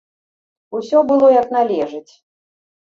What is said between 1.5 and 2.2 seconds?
належыць.